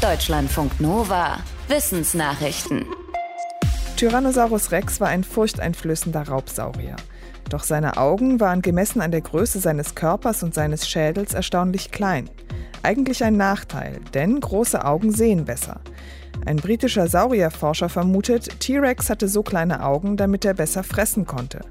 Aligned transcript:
Deutschlandfunk 0.00 0.80
Nova. 0.80 1.38
Wissensnachrichten. 1.66 2.86
Tyrannosaurus 3.96 4.70
Rex 4.70 5.00
war 5.00 5.08
ein 5.08 5.24
furchteinflößender 5.24 6.28
Raubsaurier. 6.28 6.94
Doch 7.50 7.64
seine 7.64 7.96
Augen 7.96 8.38
waren 8.38 8.62
gemessen 8.62 9.00
an 9.00 9.10
der 9.10 9.22
Größe 9.22 9.58
seines 9.58 9.96
Körpers 9.96 10.44
und 10.44 10.54
seines 10.54 10.88
Schädels 10.88 11.34
erstaunlich 11.34 11.90
klein. 11.90 12.30
Eigentlich 12.84 13.24
ein 13.24 13.36
Nachteil, 13.36 13.98
denn 14.14 14.38
große 14.38 14.84
Augen 14.84 15.10
sehen 15.10 15.46
besser. 15.46 15.80
Ein 16.46 16.58
britischer 16.58 17.08
Saurierforscher 17.08 17.88
vermutet, 17.88 18.60
T-Rex 18.60 19.10
hatte 19.10 19.26
so 19.26 19.42
kleine 19.42 19.84
Augen, 19.84 20.16
damit 20.16 20.44
er 20.44 20.54
besser 20.54 20.84
fressen 20.84 21.26
konnte. 21.26 21.62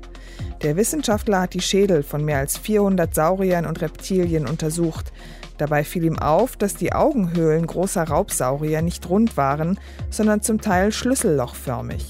Der 0.64 0.76
Wissenschaftler 0.76 1.42
hat 1.42 1.54
die 1.54 1.62
Schädel 1.62 2.04
von 2.04 2.26
mehr 2.26 2.40
als 2.40 2.58
400 2.58 3.16
Sauriern 3.16 3.66
und 3.66 3.80
Reptilien 3.80 4.48
untersucht. 4.48 5.14
Dabei 5.58 5.84
fiel 5.84 6.06
ihm 6.06 6.20
auf, 6.20 6.56
dass 6.56 6.76
die 6.76 6.94
Augenhöhlen 6.94 7.66
großer 7.66 8.04
Raubsaurier 8.04 8.82
nicht 8.82 9.10
rund 9.10 9.38
waren, 9.38 9.80
sondern 10.10 10.42
zum 10.42 10.62
Teil 10.62 10.92
schlüssellochförmig. 10.92 12.06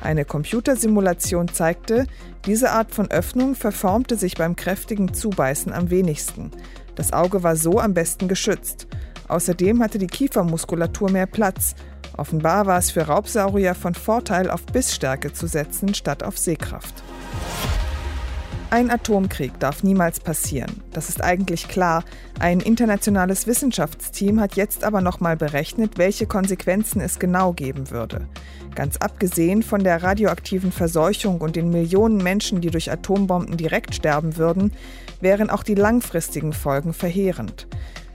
Eine 0.00 0.24
Computersimulation 0.24 1.48
zeigte, 1.48 2.06
diese 2.46 2.70
Art 2.70 2.94
von 2.94 3.10
Öffnung 3.10 3.54
verformte 3.54 4.16
sich 4.16 4.34
beim 4.34 4.56
kräftigen 4.56 5.12
Zubeißen 5.12 5.72
am 5.72 5.90
wenigsten. 5.90 6.50
Das 6.94 7.12
Auge 7.12 7.42
war 7.42 7.56
so 7.56 7.78
am 7.80 7.94
besten 7.94 8.28
geschützt. 8.28 8.86
Außerdem 9.28 9.82
hatte 9.82 9.98
die 9.98 10.06
Kiefermuskulatur 10.06 11.10
mehr 11.10 11.26
Platz. 11.26 11.74
Offenbar 12.16 12.66
war 12.66 12.78
es 12.78 12.90
für 12.90 13.02
Raubsaurier 13.02 13.74
von 13.74 13.94
Vorteil, 13.94 14.50
auf 14.50 14.64
Bissstärke 14.66 15.32
zu 15.32 15.46
setzen, 15.46 15.94
statt 15.94 16.22
auf 16.22 16.38
Sehkraft. 16.38 17.04
Ein 18.70 18.90
Atomkrieg 18.90 19.58
darf 19.60 19.82
niemals 19.82 20.20
passieren. 20.20 20.82
Das 20.92 21.08
ist 21.08 21.24
eigentlich 21.24 21.68
klar. 21.68 22.04
Ein 22.38 22.60
internationales 22.60 23.46
Wissenschaftsteam 23.46 24.40
hat 24.40 24.56
jetzt 24.56 24.84
aber 24.84 25.00
nochmal 25.00 25.38
berechnet, 25.38 25.96
welche 25.96 26.26
Konsequenzen 26.26 27.00
es 27.00 27.18
genau 27.18 27.54
geben 27.54 27.90
würde. 27.90 28.28
Ganz 28.74 28.98
abgesehen 28.98 29.62
von 29.62 29.82
der 29.82 30.02
radioaktiven 30.02 30.70
Verseuchung 30.70 31.40
und 31.40 31.56
den 31.56 31.70
Millionen 31.70 32.18
Menschen, 32.18 32.60
die 32.60 32.70
durch 32.70 32.92
Atombomben 32.92 33.56
direkt 33.56 33.94
sterben 33.94 34.36
würden, 34.36 34.72
wären 35.22 35.48
auch 35.48 35.62
die 35.62 35.74
langfristigen 35.74 36.52
Folgen 36.52 36.92
verheerend. 36.92 37.66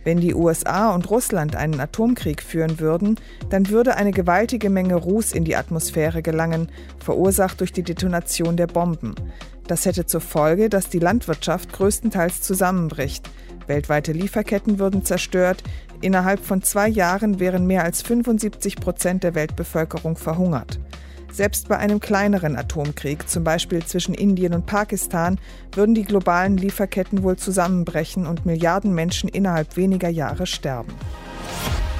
Wenn 0.04 0.20
die 0.20 0.34
USA 0.34 0.94
und 0.94 1.09
Russland 1.09 1.56
einen 1.56 1.80
Atomkrieg 1.80 2.42
führen 2.42 2.80
würden, 2.80 3.18
dann 3.50 3.70
würde 3.70 3.96
eine 3.96 4.12
gewaltige 4.12 4.70
Menge 4.70 4.95
Ruß 4.95 5.32
in 5.32 5.45
die 5.45 5.56
Atmosphäre 5.56 6.22
gelangen, 6.22 6.70
verursacht 7.00 7.60
durch 7.62 7.72
die 7.72 7.84
Detonation 7.84 8.58
der 8.58 8.68
Bomben. 8.68 9.16
Das 9.68 9.86
hätte 9.86 10.06
zur 10.06 10.22
Folge, 10.22 10.70
dass 10.70 10.90
die 10.90 11.00
Landwirtschaft 11.00 11.72
größtenteils 11.72 12.42
zusammenbricht. 12.42 13.30
Weltweite 13.68 14.12
Lieferketten 14.12 14.78
würden 14.78 15.06
zerstört. 15.06 15.64
Innerhalb 16.02 16.44
von 16.44 16.62
zwei 16.62 16.90
Jahren 16.90 17.40
wären 17.40 17.66
mehr 17.66 17.84
als 17.84 18.02
75 18.02 18.76
Prozent 18.76 19.23
der 19.23 19.36
Weltbevölkerung 19.36 20.17
verhungert. 20.17 20.80
Selbst 21.34 21.67
bei 21.67 21.78
einem 21.78 22.00
kleineren 22.00 22.56
Atomkrieg, 22.56 23.28
zum 23.28 23.44
Beispiel 23.44 23.84
zwischen 23.84 24.14
Indien 24.14 24.53
und 24.53 24.67
Pakistan, 24.67 25.39
würden 25.72 25.95
die 25.95 26.03
globalen 26.03 26.58
Lieferketten 26.58 27.23
wohl 27.23 27.38
zusammenbrechen 27.38 28.28
und 28.28 28.45
Milliarden 28.45 28.94
Menschen 28.94 29.30
innerhalb 29.30 29.76
weniger 29.76 30.09
Jahre 30.09 30.45
sterben. 30.45 30.94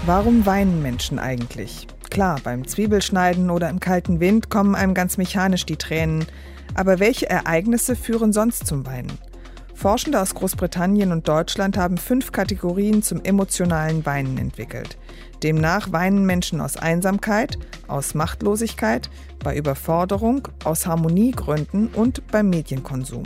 Warum 0.06 0.45
weinen 0.45 0.84
Menschen 0.84 1.17
eigentlich? 1.17 1.88
Klar, 2.11 2.42
beim 2.44 2.67
Zwiebelschneiden 2.67 3.50
oder 3.50 3.72
im 3.72 3.80
kalten 3.80 4.20
Wind 4.20 4.52
kommen 4.52 4.76
einem 4.76 4.94
ganz 4.94 5.17
mechanisch 5.17 5.66
die 5.66 5.78
Tränen. 5.78 6.28
Aber 6.76 7.00
welche 7.00 7.28
Ereignisse 7.28 7.95
führen 7.95 8.34
sonst 8.34 8.67
zum 8.67 8.86
Weinen? 8.86 9.17
Forschende 9.74 10.22
aus 10.22 10.34
Großbritannien 10.36 11.12
und 11.12 11.28
Deutschland 11.28 11.78
haben 11.78 11.98
fünf 11.98 12.32
Kategorien 12.32 13.04
zum 13.04 13.24
emotionalen 13.24 14.06
Weinen 14.06 14.38
entwickelt. 14.38 14.98
Demnach 15.42 15.92
weinen 15.92 16.26
Menschen 16.26 16.62
aus 16.62 16.78
Einsamkeit, 16.78 17.58
aus 17.88 18.14
Machtlosigkeit, 18.14 19.10
bei 19.44 19.58
Überforderung, 19.58 20.48
aus 20.64 20.86
Harmoniegründen 20.86 21.88
und 21.90 22.26
beim 22.28 22.50
Medienkonsum. 22.50 23.23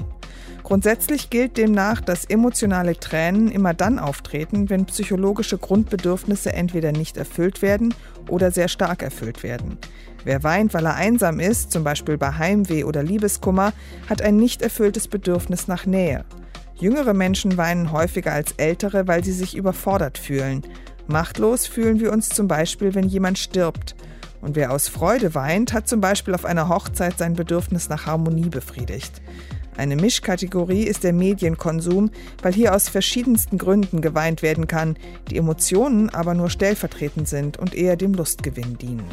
Grundsätzlich 0.64 1.30
gilt 1.30 1.58
demnach, 1.58 2.02
dass 2.02 2.26
emotionale 2.26 2.98
Tränen 2.98 3.50
immer 3.50 3.74
dann 3.74 4.00
auftreten, 4.00 4.70
wenn 4.70 4.86
psychologische 4.86 5.58
Grundbedürfnisse 5.58 6.52
entweder 6.52 6.92
nicht 6.92 7.16
erfüllt 7.16 7.62
werden 7.62 7.94
oder 8.28 8.52
sehr 8.52 8.68
stark 8.68 9.02
erfüllt 9.02 9.44
werden. 9.44 9.78
Wer 10.28 10.44
weint, 10.44 10.74
weil 10.74 10.86
er 10.86 10.96
einsam 10.96 11.40
ist, 11.40 11.72
zum 11.72 11.86
Beispiel 11.86 12.18
bei 12.18 12.34
Heimweh 12.34 12.84
oder 12.84 13.02
Liebeskummer, 13.02 13.72
hat 14.10 14.22
ein 14.22 14.36
nicht 14.36 14.62
erfülltes 14.62 15.08
Bedürfnis 15.08 15.70
nach 15.70 15.86
Nähe. 15.86 16.26
Jüngere 16.76 17.14
Menschen 17.14 17.56
weinen 17.56 17.94
häufiger 17.94 18.34
als 18.34 18.52
ältere, 18.58 19.08
weil 19.08 19.24
sie 19.24 19.32
sich 19.32 19.56
überfordert 19.56 20.18
fühlen. 20.18 20.64
Machtlos 21.08 21.66
fühlen 21.66 22.02
wir 22.02 22.12
uns 22.12 22.28
zum 22.28 22.50
Beispiel, 22.50 22.94
wenn 22.94 23.08
jemand 23.08 23.40
stirbt. 23.40 23.96
Und 24.42 24.58
wer 24.58 24.74
aus 24.74 24.90
Freude 24.90 25.34
weint, 25.34 25.72
hat 25.72 25.88
zum 25.88 26.02
Beispiel 26.02 26.36
auf 26.36 26.44
einer 26.44 26.68
Hochzeit 26.68 27.18
sein 27.18 27.32
Bedürfnis 27.32 27.88
nach 27.88 28.06
Harmonie 28.06 28.50
befriedigt. 28.50 29.22
Eine 29.78 29.96
Mischkategorie 29.96 30.84
ist 30.84 31.06
der 31.06 31.14
Medienkonsum, 31.14 32.12
weil 32.42 32.52
hier 32.52 32.76
aus 32.76 32.90
verschiedensten 32.90 33.58
Gründen 33.58 34.02
geweint 34.02 34.42
werden 34.42 34.68
kann, 34.68 34.98
die 35.32 35.38
Emotionen 35.38 36.10
aber 36.10 36.34
nur 36.34 36.50
stellvertretend 36.50 37.30
sind 37.30 37.56
und 37.56 37.74
eher 37.74 37.96
dem 37.96 38.14
Lustgewinn 38.14 38.78
dienen. 38.78 39.06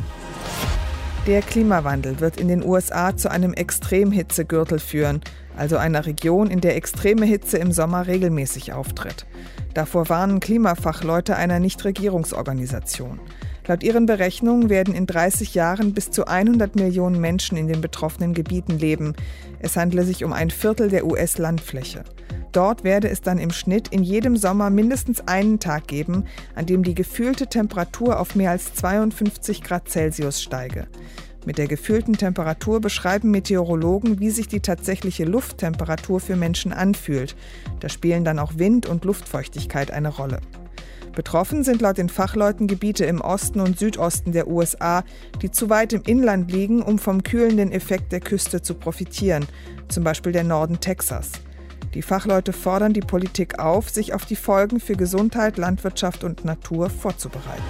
Der 1.26 1.40
Klimawandel 1.40 2.20
wird 2.20 2.38
in 2.38 2.48
den 2.48 2.62
USA 2.62 3.16
zu 3.16 3.30
einem 3.30 3.54
Extremhitzegürtel 3.54 4.78
führen, 4.78 5.22
also 5.56 5.78
einer 5.78 6.04
Region, 6.04 6.50
in 6.50 6.60
der 6.60 6.76
extreme 6.76 7.24
Hitze 7.24 7.56
im 7.56 7.72
Sommer 7.72 8.06
regelmäßig 8.06 8.74
auftritt. 8.74 9.24
Davor 9.72 10.10
warnen 10.10 10.40
Klimafachleute 10.40 11.34
einer 11.34 11.60
Nichtregierungsorganisation. 11.60 13.20
Laut 13.66 13.82
ihren 13.82 14.04
Berechnungen 14.04 14.68
werden 14.68 14.94
in 14.94 15.06
30 15.06 15.54
Jahren 15.54 15.94
bis 15.94 16.10
zu 16.10 16.26
100 16.26 16.76
Millionen 16.76 17.18
Menschen 17.18 17.56
in 17.56 17.68
den 17.68 17.80
betroffenen 17.80 18.34
Gebieten 18.34 18.78
leben. 18.78 19.14
Es 19.60 19.78
handle 19.78 20.04
sich 20.04 20.24
um 20.24 20.34
ein 20.34 20.50
Viertel 20.50 20.90
der 20.90 21.06
US-Landfläche. 21.06 22.04
Dort 22.54 22.84
werde 22.84 23.08
es 23.08 23.20
dann 23.20 23.38
im 23.38 23.50
Schnitt 23.50 23.88
in 23.88 24.04
jedem 24.04 24.36
Sommer 24.36 24.70
mindestens 24.70 25.26
einen 25.26 25.58
Tag 25.58 25.88
geben, 25.88 26.24
an 26.54 26.66
dem 26.66 26.84
die 26.84 26.94
gefühlte 26.94 27.48
Temperatur 27.48 28.20
auf 28.20 28.36
mehr 28.36 28.52
als 28.52 28.72
52 28.74 29.64
Grad 29.64 29.88
Celsius 29.88 30.40
steige. 30.40 30.86
Mit 31.44 31.58
der 31.58 31.66
gefühlten 31.66 32.16
Temperatur 32.16 32.80
beschreiben 32.80 33.32
Meteorologen, 33.32 34.20
wie 34.20 34.30
sich 34.30 34.46
die 34.46 34.60
tatsächliche 34.60 35.24
Lufttemperatur 35.24 36.20
für 36.20 36.36
Menschen 36.36 36.72
anfühlt. 36.72 37.34
Da 37.80 37.88
spielen 37.88 38.24
dann 38.24 38.38
auch 38.38 38.52
Wind 38.56 38.86
und 38.86 39.04
Luftfeuchtigkeit 39.04 39.90
eine 39.90 40.10
Rolle. 40.10 40.38
Betroffen 41.16 41.64
sind 41.64 41.82
laut 41.82 41.98
den 41.98 42.08
Fachleuten 42.08 42.68
Gebiete 42.68 43.04
im 43.04 43.20
Osten 43.20 43.58
und 43.58 43.80
Südosten 43.80 44.30
der 44.30 44.46
USA, 44.46 45.02
die 45.42 45.50
zu 45.50 45.70
weit 45.70 45.92
im 45.92 46.02
Inland 46.06 46.52
liegen, 46.52 46.82
um 46.82 47.00
vom 47.00 47.24
kühlenden 47.24 47.72
Effekt 47.72 48.12
der 48.12 48.20
Küste 48.20 48.62
zu 48.62 48.74
profitieren, 48.74 49.44
zum 49.88 50.04
Beispiel 50.04 50.30
der 50.30 50.44
Norden 50.44 50.78
Texas. 50.78 51.32
Die 51.94 52.02
Fachleute 52.02 52.52
fordern 52.52 52.92
die 52.92 53.00
Politik 53.00 53.60
auf, 53.60 53.88
sich 53.88 54.14
auf 54.14 54.24
die 54.24 54.34
Folgen 54.36 54.80
für 54.80 54.96
Gesundheit, 54.96 55.56
Landwirtschaft 55.58 56.24
und 56.24 56.44
Natur 56.44 56.90
vorzubereiten. 56.90 57.62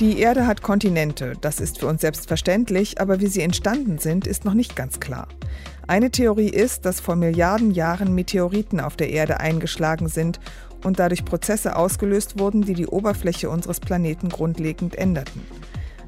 Die 0.00 0.18
Erde 0.18 0.48
hat 0.48 0.62
Kontinente, 0.62 1.34
das 1.40 1.60
ist 1.60 1.78
für 1.78 1.86
uns 1.86 2.00
selbstverständlich, 2.00 3.00
aber 3.00 3.20
wie 3.20 3.28
sie 3.28 3.42
entstanden 3.42 3.98
sind, 3.98 4.26
ist 4.26 4.44
noch 4.44 4.54
nicht 4.54 4.74
ganz 4.74 4.98
klar. 4.98 5.28
Eine 5.86 6.10
Theorie 6.10 6.48
ist, 6.48 6.84
dass 6.84 6.98
vor 6.98 7.14
Milliarden 7.14 7.70
Jahren 7.70 8.12
Meteoriten 8.14 8.80
auf 8.80 8.96
der 8.96 9.10
Erde 9.10 9.38
eingeschlagen 9.38 10.08
sind 10.08 10.40
und 10.82 10.98
dadurch 10.98 11.24
Prozesse 11.24 11.76
ausgelöst 11.76 12.40
wurden, 12.40 12.62
die 12.62 12.74
die 12.74 12.88
Oberfläche 12.88 13.48
unseres 13.48 13.78
Planeten 13.78 14.28
grundlegend 14.28 14.96
änderten. 14.96 15.42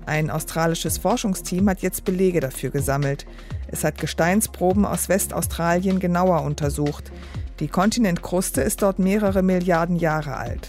Ein 0.06 0.28
australisches 0.28 0.98
Forschungsteam 0.98 1.68
hat 1.68 1.80
jetzt 1.80 2.04
Belege 2.04 2.40
dafür 2.40 2.70
gesammelt. 2.70 3.26
Es 3.74 3.82
hat 3.82 3.98
Gesteinsproben 3.98 4.84
aus 4.84 5.08
Westaustralien 5.08 5.98
genauer 5.98 6.42
untersucht. 6.42 7.10
Die 7.58 7.66
Kontinentkruste 7.66 8.60
ist 8.60 8.82
dort 8.82 9.00
mehrere 9.00 9.42
Milliarden 9.42 9.96
Jahre 9.96 10.36
alt. 10.36 10.68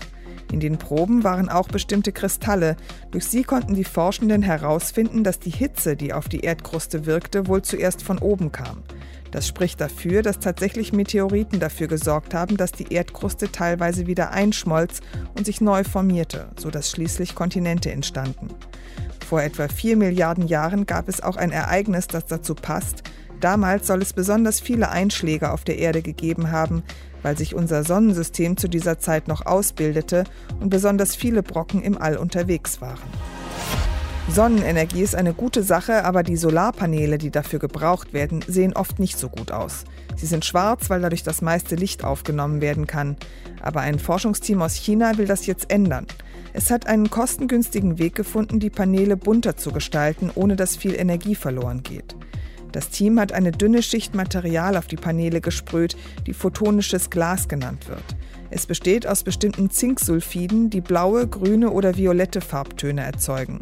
In 0.52 0.60
den 0.60 0.80
Proben 0.80 1.24
waren 1.24 1.48
auch 1.48 1.68
bestimmte 1.68 2.12
Kristalle. 2.12 2.76
Durch 3.12 3.26
sie 3.28 3.44
konnten 3.44 3.76
die 3.76 3.84
Forschenden 3.84 4.42
herausfinden, 4.42 5.24
dass 5.24 5.38
die 5.38 5.52
Hitze, 5.52 5.96
die 5.96 6.14
auf 6.14 6.30
die 6.30 6.40
Erdkruste 6.40 7.06
wirkte, 7.06 7.46
wohl 7.46 7.62
zuerst 7.62 8.02
von 8.02 8.18
oben 8.18 8.52
kam. 8.52 8.82
Das 9.30 9.48
spricht 9.48 9.80
dafür, 9.82 10.24
dass 10.24 10.40
tatsächlich 10.40 10.92
Meteoriten 10.92 11.60
dafür 11.60 11.86
gesorgt 11.86 12.34
haben, 12.34 12.58
dass 12.58 12.72
die 12.72 12.92
Erdkruste 12.92 13.52
teilweise 13.52 14.08
wieder 14.08 14.32
einschmolz 14.32 15.02
und 15.38 15.46
sich 15.46 15.62
neu 15.62 15.84
formierte, 15.84 16.48
sodass 16.58 16.90
schließlich 16.90 17.36
Kontinente 17.36 17.92
entstanden. 17.92 18.48
Vor 19.28 19.42
etwa 19.42 19.68
vier 19.68 19.98
Milliarden 19.98 20.46
Jahren 20.48 20.86
gab 20.86 21.10
es 21.10 21.24
auch 21.24 21.36
ein 21.36 21.52
Ereignis, 21.52 22.06
das 22.06 22.26
dazu 22.28 22.54
passt. 22.54 23.02
Damals 23.40 23.88
soll 23.88 24.04
es 24.04 24.14
besonders 24.14 24.60
viele 24.60 24.90
Einschläge 24.90 25.52
auf 25.52 25.64
der 25.64 25.80
Erde 25.80 26.04
gegeben 26.04 26.52
haben, 26.52 26.84
weil 27.24 27.36
sich 27.36 27.56
unser 27.56 27.84
Sonnensystem 27.84 28.56
zu 28.56 28.70
dieser 28.70 29.00
Zeit 29.00 29.28
noch 29.28 29.44
ausbildete 29.48 30.26
und 30.60 30.70
besonders 30.70 31.16
viele 31.16 31.42
Brocken 31.42 31.82
im 31.82 31.98
All 32.00 32.18
unterwegs 32.18 32.82
waren. 32.82 33.10
Sonnenenergie 34.30 35.02
ist 35.02 35.16
eine 35.16 35.34
gute 35.34 35.64
Sache, 35.64 36.06
aber 36.06 36.22
die 36.22 36.38
Solarpaneele, 36.38 37.18
die 37.18 37.32
dafür 37.32 37.58
gebraucht 37.58 38.14
werden, 38.14 38.44
sehen 38.48 38.74
oft 38.74 39.00
nicht 39.00 39.18
so 39.18 39.30
gut 39.30 39.52
aus. 39.52 39.86
Sie 40.16 40.26
sind 40.26 40.46
schwarz, 40.46 40.90
weil 40.90 41.02
dadurch 41.02 41.24
das 41.24 41.42
meiste 41.42 41.76
Licht 41.76 42.04
aufgenommen 42.04 42.62
werden 42.62 42.88
kann. 42.88 43.18
Aber 43.62 43.82
ein 43.82 44.00
Forschungsteam 44.00 44.62
aus 44.62 44.76
China 44.76 45.18
will 45.18 45.26
das 45.28 45.46
jetzt 45.46 45.72
ändern. 45.72 46.08
Es 46.54 46.72
hat 46.72 46.88
einen 46.88 47.10
kostengünstigen 47.10 48.00
Weg 48.00 48.16
gefunden, 48.16 48.60
die 48.60 48.70
Paneele 48.70 49.18
bunter 49.18 49.58
zu 49.58 49.72
gestalten, 49.72 50.32
ohne 50.36 50.56
dass 50.56 50.78
viel 50.78 50.96
Energie 50.96 51.36
verloren 51.36 51.84
geht. 51.84 52.16
Das 52.72 52.90
Team 52.90 53.20
hat 53.20 53.32
eine 53.32 53.52
dünne 53.52 53.82
Schicht 53.82 54.16
Material 54.16 54.78
auf 54.78 54.88
die 54.88 54.98
Paneele 54.98 55.42
gesprüht, 55.42 55.96
die 56.28 56.34
photonisches 56.34 57.10
Glas 57.10 57.48
genannt 57.48 57.88
wird. 57.88 58.04
Es 58.50 58.66
besteht 58.66 59.08
aus 59.08 59.24
bestimmten 59.24 59.70
Zinksulfiden, 59.70 60.70
die 60.70 60.82
blaue, 60.82 61.28
grüne 61.28 61.72
oder 61.72 61.98
violette 61.98 62.42
Farbtöne 62.42 63.02
erzeugen. 63.02 63.60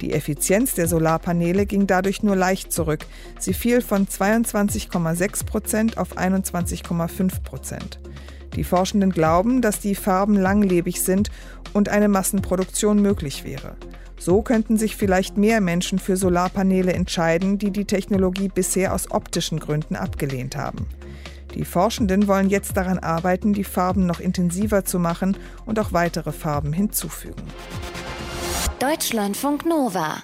Die 0.00 0.12
Effizienz 0.12 0.74
der 0.74 0.88
Solarpaneele 0.88 1.66
ging 1.66 1.86
dadurch 1.86 2.22
nur 2.22 2.36
leicht 2.36 2.72
zurück. 2.72 3.06
Sie 3.38 3.54
fiel 3.54 3.80
von 3.80 4.06
22,6 4.06 5.46
Prozent 5.46 5.98
auf 5.98 6.16
21,5 6.18 7.42
Prozent. 7.42 8.00
Die 8.56 8.64
Forschenden 8.64 9.10
glauben, 9.10 9.62
dass 9.62 9.80
die 9.80 9.94
Farben 9.94 10.36
langlebig 10.36 11.02
sind 11.02 11.30
und 11.72 11.88
eine 11.88 12.08
Massenproduktion 12.08 13.00
möglich 13.00 13.44
wäre. 13.44 13.76
So 14.18 14.42
könnten 14.42 14.78
sich 14.78 14.96
vielleicht 14.96 15.36
mehr 15.36 15.60
Menschen 15.60 15.98
für 15.98 16.16
Solarpaneele 16.16 16.92
entscheiden, 16.92 17.58
die 17.58 17.70
die 17.70 17.84
Technologie 17.84 18.48
bisher 18.48 18.94
aus 18.94 19.10
optischen 19.10 19.58
Gründen 19.58 19.96
abgelehnt 19.96 20.56
haben. 20.56 20.86
Die 21.54 21.64
Forschenden 21.64 22.26
wollen 22.26 22.48
jetzt 22.48 22.76
daran 22.76 22.98
arbeiten, 22.98 23.52
die 23.52 23.64
Farben 23.64 24.06
noch 24.06 24.20
intensiver 24.20 24.84
zu 24.84 24.98
machen 24.98 25.36
und 25.66 25.78
auch 25.78 25.92
weitere 25.92 26.32
Farben 26.32 26.72
hinzufügen. 26.72 27.42
Deutschlandfunk 28.84 29.64
Nova 29.64 30.22